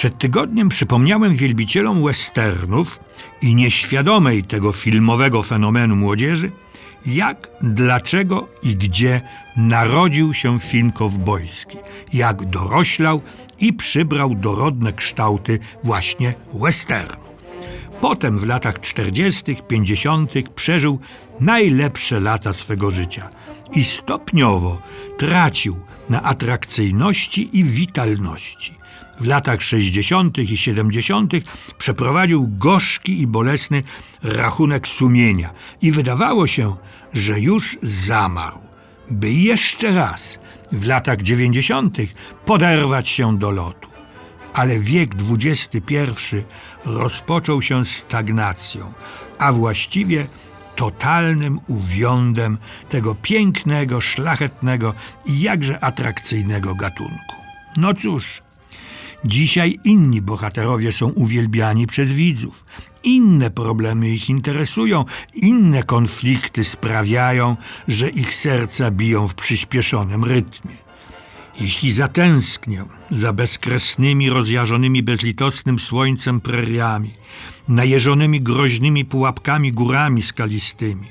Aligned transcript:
Przed 0.00 0.18
tygodniem 0.18 0.68
przypomniałem 0.68 1.34
wielbicielom 1.34 2.04
westernów 2.04 3.00
i 3.42 3.54
nieświadomej 3.54 4.42
tego 4.42 4.72
filmowego 4.72 5.42
fenomenu 5.42 5.96
młodzieży, 5.96 6.50
jak, 7.06 7.50
dlaczego 7.60 8.48
i 8.62 8.76
gdzie 8.76 9.20
narodził 9.56 10.34
się 10.34 10.58
film 10.58 10.92
kowbojski, 10.92 11.76
jak 12.12 12.44
doroślał 12.44 13.20
i 13.58 13.72
przybrał 13.72 14.34
dorodne 14.34 14.92
kształty 14.92 15.58
właśnie 15.82 16.34
westernu. 16.54 17.24
Potem 18.00 18.38
w 18.38 18.46
latach 18.46 18.80
40., 18.80 19.56
50. 19.68 20.32
przeżył 20.54 20.98
najlepsze 21.40 22.20
lata 22.20 22.52
swego 22.52 22.90
życia 22.90 23.28
i 23.72 23.84
stopniowo 23.84 24.82
tracił 25.18 25.76
na 26.08 26.22
atrakcyjności 26.22 27.58
i 27.58 27.64
witalności. 27.64 28.80
W 29.20 29.26
latach 29.26 29.62
60. 29.62 30.38
i 30.38 30.56
70. 30.56 31.32
przeprowadził 31.78 32.48
gorzki 32.58 33.20
i 33.20 33.26
bolesny 33.26 33.82
rachunek 34.22 34.88
sumienia 34.88 35.50
i 35.82 35.92
wydawało 35.92 36.46
się, 36.46 36.76
że 37.12 37.40
już 37.40 37.78
zamarł, 37.82 38.58
by 39.10 39.32
jeszcze 39.32 39.94
raz 39.94 40.38
w 40.72 40.86
latach 40.86 41.22
90. 41.22 41.96
poderwać 42.44 43.08
się 43.08 43.38
do 43.38 43.50
lotu. 43.50 43.90
Ale 44.52 44.78
wiek 44.78 45.10
XXI 45.30 45.94
rozpoczął 46.84 47.62
się 47.62 47.84
stagnacją, 47.84 48.92
a 49.38 49.52
właściwie 49.52 50.26
totalnym 50.76 51.60
uwiądem 51.68 52.58
tego 52.90 53.14
pięknego, 53.22 54.00
szlachetnego 54.00 54.94
i 55.26 55.40
jakże 55.40 55.84
atrakcyjnego 55.84 56.74
gatunku. 56.74 57.34
No 57.76 57.94
cóż, 57.94 58.42
dzisiaj 59.24 59.78
inni 59.84 60.22
bohaterowie 60.22 60.92
są 60.92 61.06
uwielbiani 61.06 61.86
przez 61.86 62.12
widzów. 62.12 62.64
Inne 63.02 63.50
problemy 63.50 64.10
ich 64.10 64.30
interesują, 64.30 65.04
inne 65.34 65.82
konflikty 65.82 66.64
sprawiają, 66.64 67.56
że 67.88 68.08
ich 68.08 68.34
serca 68.34 68.90
biją 68.90 69.28
w 69.28 69.34
przyspieszonym 69.34 70.24
rytmie. 70.24 70.74
Jeśli 71.60 71.92
zatęsknię 71.92 72.84
za 73.10 73.32
bezkresnymi, 73.32 74.30
rozjażonymi 74.30 75.02
bezlitosnym 75.02 75.78
słońcem 75.78 76.40
preriami, 76.40 77.14
najeżonymi 77.68 78.40
groźnymi 78.40 79.04
pułapkami 79.04 79.72
górami 79.72 80.22
skalistymi, 80.22 81.06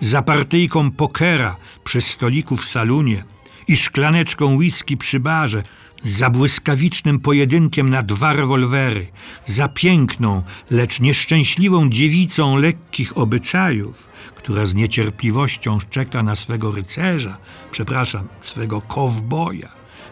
za 0.00 0.22
partyjką 0.22 0.90
pokera 0.90 1.56
przy 1.84 2.00
stoliku 2.00 2.56
w 2.56 2.64
salunie 2.64 3.24
i 3.68 3.76
szklaneczką 3.76 4.56
whisky 4.56 4.96
przy 4.96 5.20
barze, 5.20 5.62
za 6.04 6.30
błyskawicznym 6.30 7.20
pojedynkiem 7.20 7.90
na 7.90 8.02
dwa 8.02 8.32
rewolwery, 8.32 9.06
za 9.46 9.68
piękną, 9.68 10.42
lecz 10.70 11.00
nieszczęśliwą 11.00 11.90
dziewicą 11.90 12.56
lekkich 12.56 13.18
obyczajów, 13.18 14.08
która 14.34 14.66
z 14.66 14.74
niecierpliwością 14.74 15.78
czeka 15.90 16.22
na 16.22 16.36
swego 16.36 16.72
rycerza, 16.72 17.36
przepraszam, 17.70 18.28
swego 18.42 18.80
kowboja, 18.80 19.68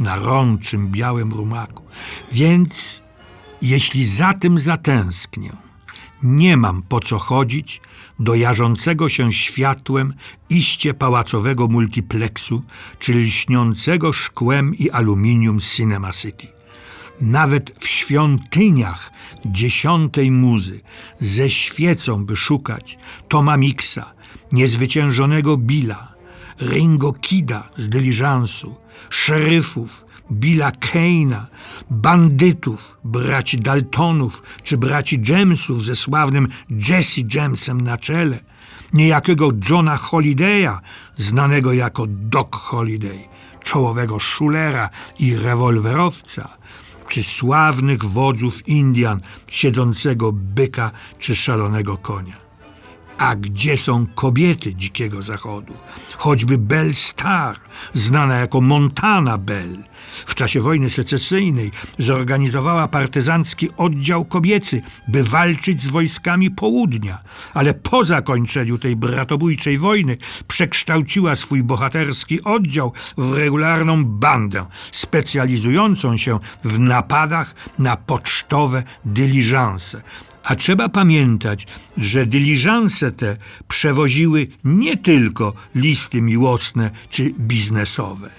na 0.00 0.16
rączym 0.16 0.88
białym 0.88 1.32
rumaku. 1.32 1.84
Więc 2.32 3.02
jeśli 3.62 4.04
za 4.06 4.32
tym 4.32 4.58
zatęsknię, 4.58 5.52
nie 6.24 6.56
mam 6.56 6.82
po 6.82 7.00
co 7.00 7.18
chodzić 7.18 7.80
do 8.18 8.34
jarzącego 8.34 9.08
się 9.08 9.32
światłem 9.32 10.14
iście 10.50 10.94
pałacowego 10.94 11.68
multiplexu, 11.68 12.62
czy 12.98 13.14
lśniącego 13.14 14.12
szkłem 14.12 14.74
i 14.74 14.90
aluminium 14.90 15.60
Cinema 15.60 16.12
City. 16.12 16.46
Nawet 17.20 17.74
w 17.78 17.86
świątyniach 17.86 19.12
dziesiątej 19.44 20.30
muzy 20.30 20.80
ze 21.20 21.50
świecą 21.50 22.24
by 22.24 22.36
szukać 22.36 22.98
Toma 23.28 23.56
Mixa, 23.56 24.12
niezwyciężonego 24.52 25.56
Billa, 25.56 26.14
Ringo 26.60 27.12
Kida 27.12 27.68
z 27.76 27.88
dyliżansu, 27.88 28.83
szeryfów, 29.10 30.04
Billa 30.30 30.70
Keina, 30.70 31.46
bandytów, 31.90 32.96
braci 33.04 33.58
Daltonów 33.58 34.42
czy 34.62 34.78
braci 34.78 35.22
Jamesów 35.28 35.84
ze 35.84 35.96
sławnym 35.96 36.48
Jesse 36.70 37.20
Jamesem 37.34 37.80
na 37.80 37.98
czele, 37.98 38.38
niejakiego 38.92 39.48
Johna 39.70 39.96
Holiday'a, 39.96 40.78
znanego 41.16 41.72
jako 41.72 42.06
Doc 42.08 42.48
Holiday, 42.52 43.18
czołowego 43.62 44.18
szulera 44.18 44.90
i 45.18 45.36
rewolwerowca, 45.36 46.48
czy 47.08 47.22
sławnych 47.22 48.04
wodzów 48.04 48.68
Indian, 48.68 49.20
siedzącego 49.50 50.32
byka 50.32 50.90
czy 51.18 51.36
szalonego 51.36 51.96
konia. 51.96 52.43
A 53.18 53.36
gdzie 53.36 53.76
są 53.76 54.06
kobiety 54.14 54.74
dzikiego 54.74 55.22
zachodu? 55.22 55.74
Choćby 56.16 56.58
Belle 56.58 56.94
Star, 56.94 57.56
znana 57.94 58.36
jako 58.36 58.60
Montana 58.60 59.38
Bell. 59.38 59.78
W 60.26 60.34
czasie 60.34 60.60
wojny 60.60 60.90
secesyjnej 60.90 61.70
zorganizowała 61.98 62.88
partyzancki 62.88 63.68
oddział 63.76 64.24
kobiecy, 64.24 64.82
by 65.08 65.24
walczyć 65.24 65.82
z 65.82 65.90
wojskami 65.90 66.50
południa, 66.50 67.18
ale 67.54 67.74
po 67.74 68.04
zakończeniu 68.04 68.78
tej 68.78 68.96
bratobójczej 68.96 69.78
wojny 69.78 70.16
przekształciła 70.48 71.36
swój 71.36 71.62
bohaterski 71.62 72.44
oddział 72.44 72.92
w 73.18 73.32
regularną 73.32 74.04
bandę, 74.04 74.66
specjalizującą 74.92 76.16
się 76.16 76.38
w 76.64 76.78
napadach 76.78 77.54
na 77.78 77.96
pocztowe 77.96 78.82
dyliżanse, 79.04 80.02
a 80.44 80.56
trzeba 80.56 80.88
pamiętać, 80.88 81.66
że 81.96 82.26
dyliżanse 82.26 83.12
te 83.12 83.36
przewoziły 83.68 84.46
nie 84.64 84.96
tylko 84.96 85.52
listy 85.74 86.22
miłosne 86.22 86.90
czy 87.10 87.34
biznesowe. 87.38 88.30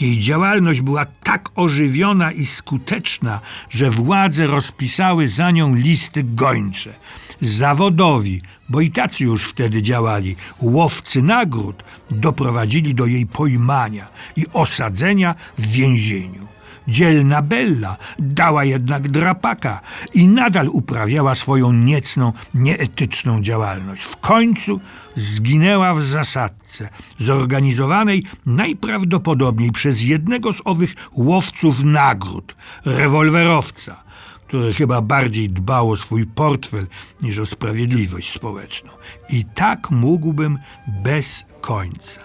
Jej 0.00 0.18
działalność 0.18 0.80
była 0.80 1.04
tak 1.04 1.48
ożywiona 1.54 2.32
i 2.32 2.46
skuteczna, 2.46 3.40
że 3.70 3.90
władze 3.90 4.46
rozpisały 4.46 5.28
za 5.28 5.50
nią 5.50 5.74
listy 5.74 6.24
gończe. 6.24 6.94
Zawodowi, 7.40 8.42
bo 8.68 8.80
i 8.80 8.90
tacy 8.90 9.24
już 9.24 9.44
wtedy 9.44 9.82
działali, 9.82 10.36
łowcy 10.60 11.22
nagród 11.22 11.82
doprowadzili 12.10 12.94
do 12.94 13.06
jej 13.06 13.26
pojmania 13.26 14.08
i 14.36 14.46
osadzenia 14.52 15.34
w 15.58 15.66
więzieniu. 15.66 16.46
Dzielna 16.90 17.42
Bella 17.42 17.96
dała 18.18 18.64
jednak 18.64 19.08
drapaka 19.08 19.80
i 20.14 20.28
nadal 20.28 20.68
uprawiała 20.68 21.34
swoją 21.34 21.72
niecną, 21.72 22.32
nieetyczną 22.54 23.42
działalność. 23.42 24.02
W 24.02 24.16
końcu 24.16 24.80
zginęła 25.14 25.94
w 25.94 26.02
zasadce, 26.02 26.88
zorganizowanej 27.18 28.24
najprawdopodobniej 28.46 29.72
przez 29.72 30.02
jednego 30.02 30.52
z 30.52 30.62
owych 30.64 30.94
łowców 31.12 31.82
nagród, 31.82 32.54
rewolwerowca, 32.84 34.09
który 34.50 34.74
chyba 34.74 35.00
bardziej 35.00 35.50
dbał 35.50 35.90
o 35.90 35.96
swój 35.96 36.26
portfel 36.26 36.86
niż 37.22 37.38
o 37.38 37.46
sprawiedliwość 37.46 38.34
społeczną. 38.34 38.90
I 39.28 39.44
tak 39.44 39.90
mógłbym 39.90 40.58
bez 40.86 41.44
końca. 41.60 42.20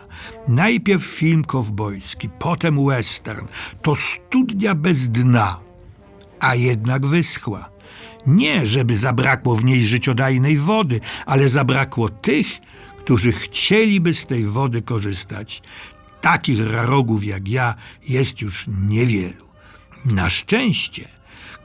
Najpierw 0.47 1.03
film 1.03 1.43
kowbojski, 1.43 2.29
potem 2.39 2.85
western. 2.85 3.47
To 3.81 3.95
studnia 3.95 4.75
bez 4.75 5.09
dna, 5.09 5.59
a 6.39 6.55
jednak 6.55 7.05
wyschła. 7.05 7.69
Nie, 8.27 8.67
żeby 8.67 8.97
zabrakło 8.97 9.55
w 9.55 9.65
niej 9.65 9.85
życiodajnej 9.85 10.57
wody, 10.57 10.99
ale 11.25 11.49
zabrakło 11.49 12.09
tych, 12.09 12.47
którzy 12.99 13.31
chcieliby 13.31 14.13
z 14.13 14.25
tej 14.25 14.45
wody 14.45 14.81
korzystać. 14.81 15.61
Takich 16.21 16.71
rarogów 16.71 17.23
jak 17.23 17.47
ja 17.47 17.75
jest 18.07 18.41
już 18.41 18.65
niewielu. 18.67 19.45
Na 20.05 20.29
szczęście 20.29 21.14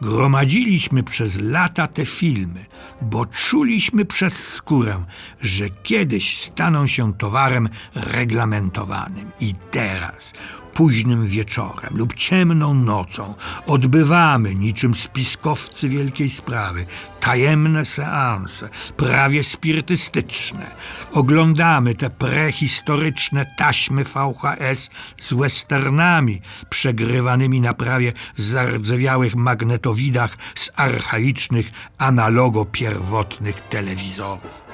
gromadziliśmy 0.01 1.03
przez 1.03 1.41
lata 1.41 1.87
te 1.87 2.07
filmy, 2.07 2.65
bo 3.03 3.27
czuliśmy 3.27 4.05
przez 4.05 4.49
skórę, 4.49 5.05
że 5.41 5.71
kiedyś 5.71 6.37
staną 6.39 6.87
się 6.87 7.15
towarem 7.15 7.69
reglamentowanym. 7.95 9.31
I 9.41 9.55
teraz 9.71 10.33
późnym 10.75 11.27
wieczorem 11.27 11.97
lub 11.97 12.15
ciemną 12.15 12.75
nocą 12.75 13.35
odbywamy 13.67 14.55
niczym 14.55 14.95
spiskowcy 14.95 15.89
wielkiej 15.89 16.31
sprawy 16.31 16.87
tajemne 17.21 17.85
seanse, 17.85 18.69
prawie 18.97 19.45
spirytystyczne. 19.45 20.71
Oglądamy 21.13 21.95
te 21.95 22.11
prehistoryczne 22.11 23.47
taśmy 23.59 24.05
VHS 24.05 24.91
z 25.21 25.33
westernami 25.33 26.41
przegrywanymi 26.71 27.61
na 27.61 27.75
prawie 27.75 28.13
zardzewiałych 28.37 29.37
magnetowidach 29.37 30.37
z 30.55 30.71
archaicznych 30.77 31.71
analogo 31.99 32.65
pierwotnych 32.65 33.61
telewizorów. 33.61 34.65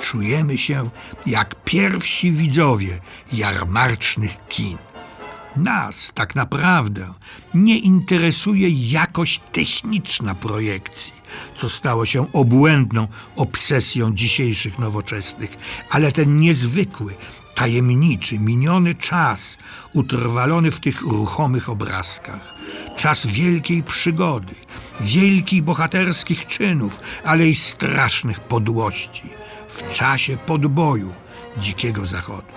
Czujemy 0.00 0.58
się 0.58 0.90
jak 1.26 1.64
pierwsi 1.64 2.32
widzowie 2.32 3.00
jarmarcznych 3.32 4.36
kin. 4.48 4.91
Nas 5.56 6.12
tak 6.14 6.34
naprawdę 6.34 7.12
nie 7.54 7.78
interesuje 7.78 8.68
jakość 8.68 9.40
techniczna 9.52 10.34
projekcji, 10.34 11.12
co 11.56 11.70
stało 11.70 12.06
się 12.06 12.32
obłędną 12.32 13.08
obsesją 13.36 14.14
dzisiejszych 14.14 14.78
nowoczesnych, 14.78 15.56
ale 15.90 16.12
ten 16.12 16.40
niezwykły, 16.40 17.14
tajemniczy, 17.54 18.38
miniony 18.38 18.94
czas, 18.94 19.58
utrwalony 19.92 20.70
w 20.70 20.80
tych 20.80 21.00
ruchomych 21.02 21.68
obrazkach. 21.68 22.54
Czas 22.96 23.26
wielkiej 23.26 23.82
przygody, 23.82 24.54
wielkich 25.00 25.62
bohaterskich 25.62 26.46
czynów, 26.46 27.00
ale 27.24 27.48
i 27.48 27.56
strasznych 27.56 28.40
podłości. 28.40 29.22
W 29.68 29.94
czasie 29.94 30.36
podboju 30.36 31.12
Dzikiego 31.56 32.06
Zachodu. 32.06 32.52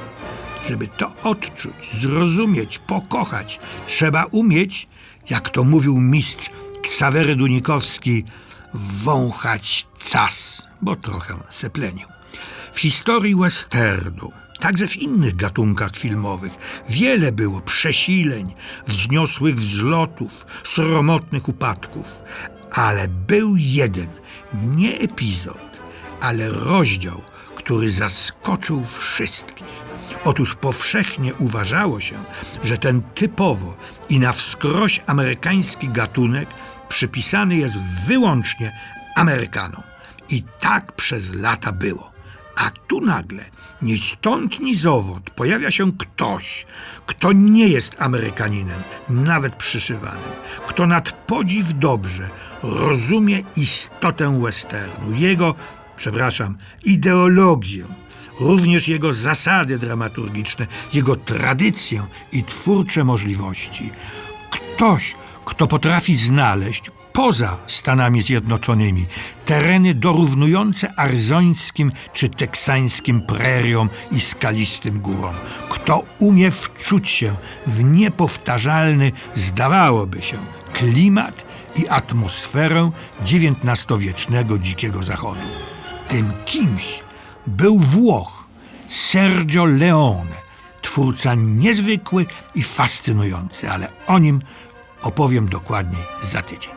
Żeby 0.70 0.88
to 0.88 1.12
odczuć, 1.24 1.92
zrozumieć, 2.00 2.80
pokochać, 2.80 3.60
trzeba 3.88 4.26
umieć, 4.26 4.88
jak 5.30 5.50
to 5.50 5.64
mówił 5.64 6.00
mistrz 6.00 6.50
Ksawery 6.84 7.36
Dunikowski, 7.36 8.24
wąchać 8.74 9.88
cas, 10.12 10.68
bo 10.82 10.96
trochę 10.96 11.34
seplenił. 11.50 12.08
W 12.74 12.80
historii 12.80 13.36
westernu, 13.36 14.32
także 14.60 14.88
w 14.88 14.98
innych 14.98 15.36
gatunkach 15.36 15.96
filmowych, 15.98 16.52
wiele 16.90 17.32
było 17.32 17.62
przesileń, 17.62 18.54
wzniosłych 18.88 19.56
wzlotów, 19.56 20.46
sromotnych 20.64 21.50
upadków, 21.50 22.22
ale 22.72 23.08
był 23.08 23.56
jeden, 23.58 24.08
nie 24.54 25.00
epizod, 25.00 25.80
ale 26.22 26.50
rozdział, 26.50 27.22
który 27.56 27.92
zaskoczył 27.92 28.86
wszystkich. 28.86 29.95
Otóż 30.26 30.56
powszechnie 30.56 31.36
uważało 31.36 32.00
się, 32.00 32.16
że 32.64 32.78
ten 32.78 33.02
typowo 33.02 33.78
i 34.10 34.20
na 34.20 34.32
wskroś 34.32 35.02
amerykański 35.08 35.90
gatunek 35.90 36.50
przypisany 36.90 37.56
jest 37.56 38.06
wyłącznie 38.08 38.72
Amerykanom. 39.16 39.84
I 40.30 40.44
tak 40.60 40.92
przez 40.92 41.34
lata 41.34 41.72
było. 41.72 42.12
A 42.56 42.70
tu 42.88 43.02
nagle, 43.02 43.46
ni 43.82 43.98
stąd, 43.98 44.60
ni 44.60 44.76
zowąd, 44.76 45.30
pojawia 45.30 45.72
się 45.72 45.92
ktoś, 45.98 46.66
kto 47.06 47.34
nie 47.34 47.68
jest 47.68 47.96
Amerykaninem, 48.00 48.80
nawet 49.10 49.56
przyszywanym, 49.56 50.32
kto 50.68 50.88
nad 50.88 51.12
podziw 51.12 51.74
dobrze 51.74 52.30
rozumie 52.64 53.44
istotę 53.56 54.42
westernu, 54.42 55.16
jego, 55.16 55.56
przepraszam, 55.98 56.58
ideologię, 56.84 57.86
również 58.40 58.88
jego 58.88 59.14
zasady 59.14 59.78
dramaturgiczne, 59.78 60.68
jego 60.94 61.16
tradycję 61.16 62.06
i 62.32 62.44
twórcze 62.44 63.04
możliwości. 63.04 63.90
Ktoś, 64.50 65.16
kto 65.46 65.68
potrafi 65.68 66.16
znaleźć 66.16 66.92
poza 67.16 67.58
Stanami 67.68 68.22
Zjednoczonymi 68.22 69.06
tereny 69.46 69.94
dorównujące 69.94 71.00
arzońskim 71.00 71.92
czy 72.14 72.30
teksańskim 72.30 73.22
preriom 73.22 73.90
i 74.12 74.22
skalistym 74.22 75.00
górom. 75.00 75.36
Kto 75.70 76.04
umie 76.20 76.52
wczuć 76.52 77.10
się 77.10 77.36
w 77.68 77.84
niepowtarzalny, 77.84 79.12
zdawałoby 79.36 80.22
się, 80.22 80.38
klimat 80.74 81.46
i 81.76 81.88
atmosferę 81.88 82.92
XIX-wiecznego 83.22 84.58
Dzikiego 84.58 85.04
Zachodu. 85.04 85.42
Tym 86.08 86.34
kimś 86.46 87.05
był 87.48 87.80
Włoch 87.80 88.46
Sergio 88.88 89.66
Leone, 89.66 90.36
twórca 90.82 91.36
niezwykły 91.36 92.26
i 92.56 92.64
fascynujący, 92.64 93.72
ale 93.72 93.88
o 94.08 94.20
nim 94.20 94.42
opowiem 95.02 95.50
dokładniej 95.50 96.04
za 96.22 96.42
tydzień. 96.42 96.74